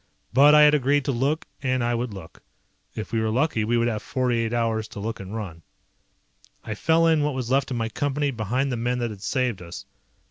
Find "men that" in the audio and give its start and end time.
8.77-9.11